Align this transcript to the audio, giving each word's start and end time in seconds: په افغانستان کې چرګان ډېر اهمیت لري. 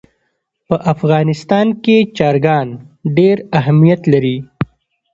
په 0.67 0.75
افغانستان 0.93 1.67
کې 1.83 1.97
چرګان 2.17 2.67
ډېر 3.17 3.37
اهمیت 3.59 4.01
لري. 4.13 4.37